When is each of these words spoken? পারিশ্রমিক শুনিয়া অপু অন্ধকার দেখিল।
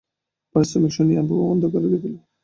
পারিশ্রমিক 0.55 0.91
শুনিয়া 0.97 1.21
অপু 1.23 1.35
অন্ধকার 1.51 1.81
দেখিল। 1.85 2.15